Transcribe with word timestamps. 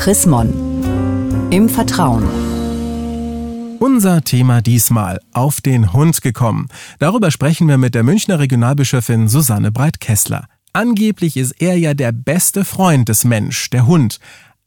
Chris 0.00 0.24
Mon. 0.24 0.50
Im 1.50 1.68
Vertrauen. 1.68 2.24
Unser 3.80 4.22
Thema 4.22 4.62
diesmal 4.62 5.20
auf 5.34 5.60
den 5.60 5.92
Hund 5.92 6.22
gekommen. 6.22 6.68
Darüber 6.98 7.30
sprechen 7.30 7.68
wir 7.68 7.76
mit 7.76 7.94
der 7.94 8.02
Münchner 8.02 8.38
Regionalbischöfin 8.38 9.28
Susanne 9.28 9.70
Breit-Kessler. 9.70 10.46
Angeblich 10.72 11.36
ist 11.36 11.52
er 11.60 11.76
ja 11.76 11.92
der 11.92 12.12
beste 12.12 12.64
Freund 12.64 13.10
des 13.10 13.24
Mensch, 13.24 13.68
der 13.68 13.86
Hund. 13.86 14.20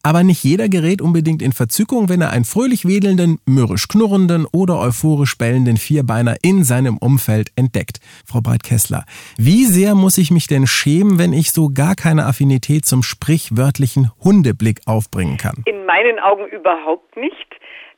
Aber 0.06 0.24
nicht 0.24 0.44
jeder 0.44 0.68
gerät 0.68 1.02
unbedingt 1.02 1.42
in 1.42 1.54
Verzückung, 1.54 2.10
wenn 2.10 2.20
er 2.20 2.32
einen 2.32 2.44
fröhlich 2.44 2.86
wedelnden, 2.86 3.40
mürrisch 3.46 3.88
knurrenden 3.88 4.46
oder 4.52 4.78
euphorisch 4.80 5.38
bellenden 5.38 5.78
Vierbeiner 5.78 6.36
in 6.42 6.66
seinem 6.66 6.98
Umfeld 6.98 7.52
entdeckt. 7.56 8.00
Frau 8.28 8.42
Breit-Kessler, 8.42 9.06
wie 9.38 9.64
sehr 9.64 9.96
muss 9.96 10.18
ich 10.18 10.30
mich 10.30 10.48
denn 10.48 10.68
schämen, 10.68 11.20
wenn 11.20 11.32
ich 11.32 11.52
so 11.52 11.70
gar 11.74 11.96
keine 11.96 12.26
Affinität 12.26 12.84
zum 12.84 13.02
sprichwörtlichen 13.02 14.12
Hundeblick 14.22 14.82
aufbringen 14.88 15.38
kann? 15.38 15.64
In 15.66 15.86
meinen 15.86 16.20
Augen 16.20 16.48
überhaupt 16.48 17.16
nicht. 17.16 17.53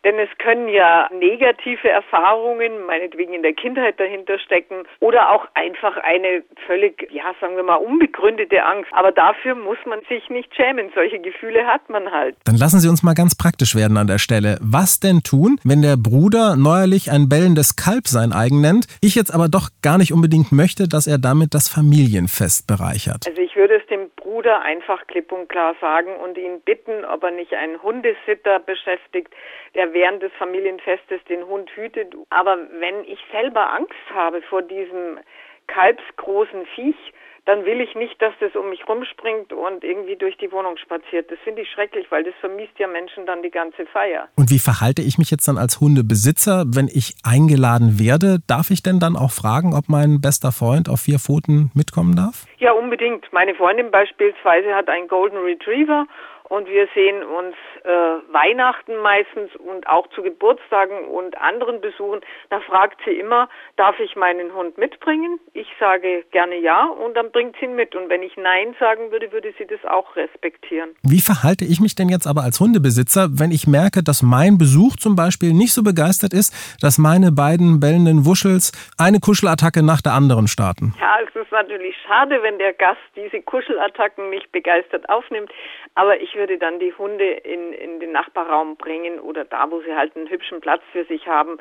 Denn 0.05 0.19
es 0.19 0.29
können 0.37 0.69
ja 0.69 1.09
negative 1.11 1.89
Erfahrungen, 1.89 2.85
meinetwegen 2.85 3.33
in 3.33 3.41
der 3.41 3.53
Kindheit 3.53 3.99
dahinter 3.99 4.37
stecken 4.37 4.83
oder 4.99 5.31
auch 5.31 5.47
einfach 5.55 5.97
eine 5.97 6.43
völlig, 6.67 7.07
ja, 7.11 7.33
sagen 7.41 7.55
wir 7.55 7.63
mal, 7.63 7.77
unbegründete 7.77 8.63
Angst. 8.63 8.91
Aber 8.93 9.11
dafür 9.11 9.55
muss 9.55 9.79
man 9.87 10.01
sich 10.07 10.29
nicht 10.29 10.55
schämen. 10.55 10.91
Solche 10.93 11.17
Gefühle 11.19 11.65
hat 11.65 11.89
man 11.89 12.11
halt. 12.11 12.35
Dann 12.45 12.55
lassen 12.55 12.79
Sie 12.79 12.87
uns 12.87 13.01
mal 13.01 13.15
ganz 13.15 13.35
praktisch 13.35 13.75
werden 13.75 13.97
an 13.97 14.05
der 14.05 14.19
Stelle. 14.19 14.59
Was 14.61 14.99
denn 14.99 15.21
tun, 15.23 15.59
wenn 15.63 15.81
der 15.81 15.97
Bruder 15.97 16.55
neuerlich 16.55 17.09
ein 17.09 17.27
bellendes 17.27 17.75
Kalb 17.75 18.05
sein 18.05 18.31
eigen 18.31 18.61
nennt, 18.61 18.85
ich 19.01 19.15
jetzt 19.15 19.33
aber 19.33 19.49
doch 19.49 19.69
gar 19.81 19.97
nicht 19.97 20.13
unbedingt 20.13 20.51
möchte, 20.51 20.87
dass 20.87 21.07
er 21.07 21.17
damit 21.17 21.55
das 21.55 21.67
Familienfest 21.67 22.67
bereichert? 22.67 23.25
Also 23.27 23.41
ich 23.41 23.55
würde 23.55 23.77
es 23.77 23.87
dem 23.87 24.11
Bruder 24.15 24.61
einfach 24.61 25.07
klipp 25.07 25.31
und 25.31 25.49
klar 25.49 25.73
sagen 25.81 26.15
und 26.23 26.37
ihn 26.37 26.61
bitten, 26.63 27.05
ob 27.05 27.23
er 27.23 27.31
nicht 27.31 27.53
einen 27.53 27.81
Hundesitter 27.81 28.59
beschäftigt, 28.59 29.33
der 29.73 29.94
während 29.95 30.21
des 30.21 30.31
Familienfestes 30.33 31.23
den 31.27 31.47
Hund 31.47 31.71
hütet. 31.75 32.13
Aber 32.29 32.57
wenn 32.79 33.03
ich 33.05 33.19
selber 33.31 33.73
Angst 33.73 34.05
habe 34.13 34.43
vor 34.43 34.61
diesem 34.61 35.19
kalbsgroßen 35.65 36.67
Viech, 36.75 37.13
dann 37.45 37.63
will 37.63 37.79
ich 37.79 37.93
nicht, 37.95 38.19
dass 38.21 38.33
das 38.39 38.55
um 38.55 38.69
mich 38.69 38.87
rumspringt 38.89 39.53
und 39.53 39.83
irgendwie 39.83 40.15
durch 40.15 40.35
die 40.37 40.51
Wohnung 40.51 40.77
spaziert. 40.77 41.29
Das 41.29 41.37
finde 41.43 41.61
ich 41.61 41.69
schrecklich, 41.69 42.07
weil 42.09 42.23
das 42.23 42.33
vermisst 42.39 42.77
ja 42.79 42.87
Menschen 42.87 43.25
dann 43.25 43.43
die 43.43 43.51
ganze 43.51 43.85
Feier. 43.85 44.27
Und 44.35 44.49
wie 44.49 44.59
verhalte 44.59 45.03
ich 45.03 45.17
mich 45.17 45.29
jetzt 45.29 45.47
dann 45.47 45.57
als 45.57 45.79
Hundebesitzer, 45.79 46.65
wenn 46.67 46.87
ich 46.87 47.13
eingeladen 47.23 47.99
werde? 47.99 48.39
Darf 48.47 48.71
ich 48.71 48.81
denn 48.81 48.99
dann 48.99 49.15
auch 49.15 49.31
fragen, 49.31 49.75
ob 49.75 49.89
mein 49.89 50.21
bester 50.21 50.51
Freund 50.51 50.89
auf 50.89 51.01
vier 51.01 51.19
Pfoten 51.19 51.69
mitkommen 51.75 52.15
darf? 52.15 52.45
Ja, 52.57 52.71
unbedingt. 52.73 53.31
Meine 53.31 53.53
Freundin 53.53 53.91
beispielsweise 53.91 54.73
hat 54.73 54.89
einen 54.89 55.07
Golden 55.07 55.37
Retriever 55.37 56.07
und 56.49 56.67
wir 56.67 56.87
sehen 56.93 57.23
uns 57.23 57.55
äh, 57.83 57.89
Weihnachten 58.33 58.97
meistens 59.01 59.55
und 59.55 59.87
auch 59.87 60.07
zu 60.09 60.21
Geburtstagen 60.21 61.05
und 61.05 61.37
anderen 61.37 61.81
Besuchen. 61.81 62.21
Da 62.49 62.59
fragt 62.61 62.99
sie 63.05 63.19
immer, 63.19 63.49
darf 63.77 63.99
ich 63.99 64.15
meinen 64.15 64.53
Hund 64.53 64.77
mitbringen? 64.77 65.39
Ich 65.53 65.67
sage 65.79 66.23
gerne 66.31 66.57
ja 66.57 66.85
und 66.85 67.15
dann 67.15 67.31
bringt 67.31 67.55
sie 67.59 67.65
ihn 67.65 67.75
mit. 67.75 67.95
Und 67.95 68.09
wenn 68.09 68.21
ich 68.21 68.37
Nein 68.37 68.75
sagen 68.79 69.11
würde, 69.11 69.31
würde 69.31 69.53
sie 69.57 69.65
das 69.65 69.83
auch 69.85 70.15
respektieren. 70.15 70.95
Wie 71.03 71.21
verhalte 71.21 71.65
ich 71.65 71.79
mich 71.79 71.95
denn 71.95 72.09
jetzt 72.09 72.27
aber 72.27 72.41
als 72.41 72.59
Hundebesitzer, 72.59 73.27
wenn 73.31 73.51
ich 73.51 73.67
merke, 73.67 74.03
dass 74.03 74.21
mein 74.21 74.57
Besuch 74.57 74.95
zum 74.97 75.15
Beispiel 75.15 75.53
nicht 75.53 75.73
so 75.73 75.83
begeistert 75.83 76.33
ist, 76.33 76.53
dass 76.81 76.97
meine 76.97 77.31
beiden 77.31 77.79
bellenden 77.79 78.25
Wuschels 78.25 78.71
eine 78.97 79.19
Kuschelattacke 79.19 79.83
nach 79.83 80.01
der 80.01 80.13
anderen 80.13 80.47
starten? 80.47 80.93
Ja, 80.99 81.17
es 81.27 81.35
ist 81.35 81.51
natürlich 81.51 81.95
schade, 82.05 82.41
wenn 82.43 82.57
der 82.59 82.73
Gast 82.73 83.01
diese 83.15 83.41
Kuschelattacken 83.41 84.29
nicht 84.29 84.51
begeistert 84.51 85.09
aufnimmt. 85.09 85.51
Aber 85.95 86.19
ich 86.19 86.34
würde 86.35 86.57
dann 86.57 86.79
die 86.79 86.93
Hunde 86.93 87.25
in, 87.25 87.73
in 87.73 87.99
den 87.99 88.11
Nachbarraum 88.11 88.77
bringen 88.77 89.19
oder 89.19 89.45
da, 89.45 89.69
wo 89.71 89.81
sie 89.81 89.95
halt 89.95 90.15
einen 90.15 90.29
hübschen 90.29 90.61
Platz 90.61 90.81
für 90.91 91.05
sich 91.05 91.27
haben, 91.27 91.57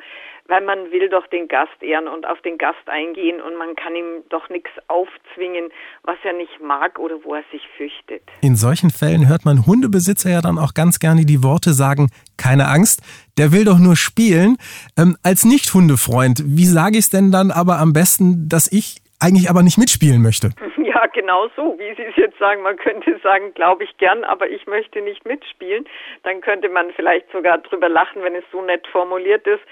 weil 0.47 0.63
man 0.63 0.91
will 0.91 1.09
doch 1.09 1.27
den 1.27 1.47
Gast 1.47 1.81
ehren 1.81 2.07
und 2.07 2.25
auf 2.27 2.41
den 2.41 2.57
Gast 2.57 2.87
eingehen 2.87 3.41
und 3.41 3.57
man 3.57 3.75
kann 3.75 3.95
ihm 3.95 4.23
doch 4.29 4.49
nichts 4.49 4.69
aufzwingen, 4.87 5.69
was 6.03 6.17
er 6.23 6.33
nicht 6.33 6.61
mag 6.61 6.99
oder 6.99 7.15
wo 7.23 7.33
er 7.33 7.43
sich 7.51 7.61
fürchtet. 7.77 8.21
In 8.41 8.55
solchen 8.55 8.91
Fällen 8.91 9.27
hört 9.27 9.45
man 9.45 9.65
Hundebesitzer 9.65 10.29
ja 10.29 10.41
dann 10.41 10.59
auch 10.59 10.73
ganz 10.73 10.99
gerne 10.99 11.25
die 11.25 11.43
Worte 11.43 11.73
sagen, 11.73 12.09
keine 12.37 12.67
Angst, 12.67 13.01
der 13.37 13.51
will 13.51 13.65
doch 13.65 13.79
nur 13.79 13.95
spielen. 13.95 14.57
Ähm, 14.97 15.17
als 15.23 15.45
Nicht-Hundefreund, 15.45 16.43
wie 16.45 16.65
sage 16.65 16.97
ich 16.97 17.05
es 17.05 17.09
denn 17.09 17.31
dann 17.31 17.51
aber 17.51 17.79
am 17.79 17.93
besten, 17.93 18.47
dass 18.49 18.71
ich 18.71 19.01
eigentlich 19.19 19.49
aber 19.49 19.63
nicht 19.63 19.77
mitspielen 19.77 20.21
möchte? 20.21 20.51
Genau 21.07 21.47
so, 21.55 21.77
wie 21.77 21.93
Sie 21.95 22.03
es 22.03 22.15
jetzt 22.15 22.37
sagen. 22.37 22.61
Man 22.61 22.77
könnte 22.77 23.17
sagen, 23.19 23.53
glaube 23.53 23.83
ich 23.83 23.97
gern, 23.97 24.23
aber 24.23 24.49
ich 24.49 24.67
möchte 24.67 25.01
nicht 25.01 25.25
mitspielen. 25.25 25.87
Dann 26.23 26.41
könnte 26.41 26.69
man 26.69 26.91
vielleicht 26.93 27.31
sogar 27.31 27.57
drüber 27.59 27.89
lachen, 27.89 28.23
wenn 28.23 28.35
es 28.35 28.43
so 28.51 28.61
nett 28.61 28.85
formuliert 28.87 29.45
ist. 29.47 29.63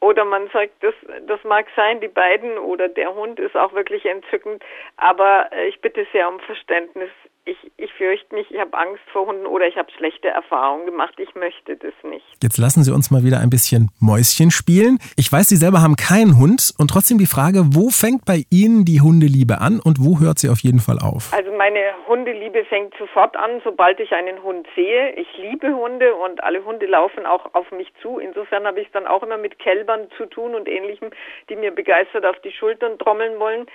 Oder 0.00 0.24
man 0.24 0.48
sagt, 0.50 0.72
das, 0.80 0.94
das 1.26 1.42
mag 1.44 1.66
sein, 1.76 2.00
die 2.00 2.08
beiden 2.08 2.58
oder 2.58 2.88
der 2.88 3.14
Hund 3.14 3.38
ist 3.38 3.56
auch 3.56 3.72
wirklich 3.74 4.04
entzückend, 4.06 4.62
aber 4.96 5.50
äh, 5.52 5.66
ich 5.66 5.80
bitte 5.80 6.06
sehr 6.12 6.28
um 6.28 6.40
Verständnis 6.40 7.10
ich, 7.50 7.58
ich 7.76 7.92
fürchte 7.94 8.34
mich, 8.34 8.50
ich 8.50 8.60
habe 8.60 8.76
Angst 8.78 9.02
vor 9.12 9.26
Hunden 9.26 9.46
oder 9.46 9.66
ich 9.66 9.76
habe 9.76 9.90
schlechte 9.96 10.28
Erfahrungen 10.28 10.86
gemacht. 10.86 11.14
Ich 11.18 11.34
möchte 11.34 11.76
das 11.76 11.92
nicht. 12.04 12.24
Jetzt 12.42 12.58
lassen 12.58 12.84
Sie 12.84 12.92
uns 12.92 13.10
mal 13.10 13.24
wieder 13.24 13.40
ein 13.40 13.50
bisschen 13.50 13.90
Mäuschen 14.00 14.50
spielen. 14.50 14.98
Ich 15.16 15.30
weiß, 15.30 15.48
Sie 15.48 15.56
selber 15.56 15.82
haben 15.82 15.96
keinen 15.96 16.38
Hund 16.38 16.72
und 16.78 16.88
trotzdem 16.88 17.18
die 17.18 17.26
Frage, 17.26 17.64
wo 17.74 17.90
fängt 17.90 18.24
bei 18.24 18.44
Ihnen 18.50 18.84
die 18.84 19.00
Hundeliebe 19.00 19.60
an 19.60 19.80
und 19.80 19.98
wo 19.98 20.20
hört 20.20 20.38
sie 20.38 20.48
auf 20.48 20.60
jeden 20.60 20.78
Fall 20.78 20.98
auf? 21.02 21.32
Also 21.32 21.50
meine 21.52 21.82
Hundeliebe 22.06 22.64
fängt 22.64 22.94
sofort 22.96 23.36
an, 23.36 23.60
sobald 23.64 23.98
ich 23.98 24.12
einen 24.12 24.42
Hund 24.42 24.66
sehe. 24.76 25.12
Ich 25.14 25.28
liebe 25.36 25.74
Hunde 25.74 26.14
und 26.14 26.42
alle 26.44 26.64
Hunde 26.64 26.86
laufen 26.86 27.26
auch 27.26 27.54
auf 27.54 27.70
mich 27.72 27.92
zu. 28.00 28.18
Insofern 28.18 28.64
habe 28.66 28.80
ich 28.80 28.86
es 28.86 28.92
dann 28.92 29.06
auch 29.08 29.22
immer 29.22 29.38
mit 29.38 29.58
Kälbern 29.58 30.08
zu 30.16 30.26
tun 30.26 30.54
und 30.54 30.68
ähnlichem, 30.68 31.10
die 31.48 31.56
mir 31.56 31.72
begeistert 31.72 32.24
auf 32.24 32.38
die 32.44 32.52
Schultern 32.52 32.98
trommeln 32.98 33.40
wollen. 33.40 33.66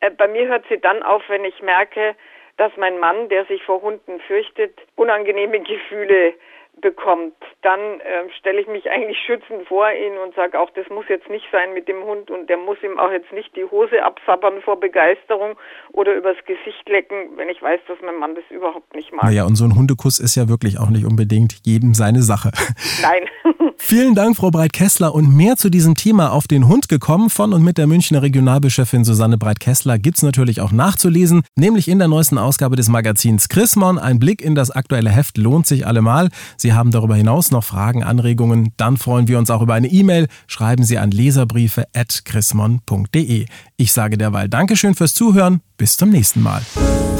Äh, 0.00 0.10
bei 0.10 0.28
mir 0.28 0.48
hört 0.48 0.64
sie 0.68 0.78
dann 0.78 1.02
auf, 1.02 1.22
wenn 1.28 1.44
ich 1.44 1.62
merke, 1.62 2.14
dass 2.56 2.76
mein 2.76 2.98
Mann, 2.98 3.28
der 3.28 3.44
sich 3.46 3.62
vor 3.64 3.82
Hunden 3.82 4.20
fürchtet, 4.20 4.78
unangenehme 4.96 5.60
Gefühle 5.60 6.34
bekommt, 6.82 7.34
dann 7.62 7.80
äh, 8.00 8.28
stelle 8.38 8.60
ich 8.60 8.66
mich 8.66 8.90
eigentlich 8.90 9.18
schützend 9.24 9.66
vor 9.68 9.90
ihn 9.90 10.18
und 10.18 10.34
sage 10.34 10.60
auch, 10.60 10.68
das 10.70 10.86
muss 10.90 11.06
jetzt 11.08 11.30
nicht 11.30 11.46
sein 11.50 11.72
mit 11.72 11.88
dem 11.88 12.04
Hund 12.04 12.30
und 12.30 12.50
der 12.50 12.58
muss 12.58 12.76
ihm 12.82 12.98
auch 12.98 13.10
jetzt 13.10 13.32
nicht 13.32 13.56
die 13.56 13.64
Hose 13.64 14.02
absabbern 14.04 14.60
vor 14.60 14.78
Begeisterung 14.78 15.56
oder 15.92 16.14
übers 16.14 16.36
Gesicht 16.44 16.86
lecken, 16.88 17.36
wenn 17.36 17.48
ich 17.48 17.62
weiß, 17.62 17.80
dass 17.88 17.98
mein 18.04 18.16
Mann 18.16 18.34
das 18.34 18.44
überhaupt 18.50 18.94
nicht 18.94 19.12
mag. 19.12 19.24
Naja, 19.24 19.46
und 19.46 19.56
so 19.56 19.64
ein 19.64 19.74
Hundekuss 19.74 20.18
ist 20.20 20.36
ja 20.36 20.48
wirklich 20.48 20.78
auch 20.78 20.90
nicht 20.90 21.06
unbedingt 21.06 21.54
jedem 21.64 21.94
seine 21.94 22.22
Sache. 22.22 22.50
Nein. 23.02 23.28
Vielen 23.76 24.14
Dank, 24.14 24.36
Frau 24.36 24.50
Breit-Kessler. 24.50 25.14
Und 25.14 25.36
mehr 25.36 25.56
zu 25.56 25.68
diesem 25.68 25.94
Thema 25.94 26.32
auf 26.32 26.46
den 26.46 26.68
Hund 26.68 26.88
gekommen 26.88 27.30
von 27.30 27.52
und 27.52 27.62
mit 27.62 27.78
der 27.78 27.86
Münchner 27.86 28.22
Regionalbischöfin 28.22 29.04
Susanne 29.04 29.38
Breit-Kessler 29.38 29.98
gibt 29.98 30.18
es 30.18 30.22
natürlich 30.22 30.60
auch 30.60 30.72
nachzulesen, 30.72 31.42
nämlich 31.56 31.88
in 31.88 31.98
der 31.98 32.08
neuesten 32.08 32.38
Ausgabe 32.38 32.76
des 32.76 32.88
Magazins 32.88 33.48
Chrismon. 33.48 33.98
Ein 33.98 34.18
Blick 34.18 34.40
in 34.40 34.54
das 34.54 34.70
aktuelle 34.70 35.10
Heft 35.10 35.36
lohnt 35.36 35.66
sich 35.66 35.86
allemal. 35.86 36.28
Sie 36.72 36.78
haben 36.78 36.90
darüber 36.90 37.16
hinaus 37.16 37.50
noch 37.50 37.64
Fragen, 37.64 38.02
Anregungen, 38.02 38.72
dann 38.78 38.96
freuen 38.96 39.28
wir 39.28 39.38
uns 39.38 39.50
auch 39.50 39.60
über 39.60 39.74
eine 39.74 39.88
E-Mail. 39.88 40.26
Schreiben 40.46 40.84
Sie 40.84 40.96
an 40.96 41.10
leserbriefe.chrismon.de. 41.10 43.44
Ich 43.76 43.92
sage 43.92 44.16
derweil 44.16 44.48
Dankeschön 44.48 44.94
fürs 44.94 45.12
Zuhören. 45.12 45.60
Bis 45.76 45.98
zum 45.98 46.08
nächsten 46.08 46.40
Mal. 46.40 46.62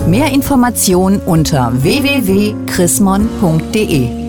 Mehr 0.06 0.32
Informationen 0.32 1.20
unter 1.20 1.70
www.chrismon.de 1.82 4.22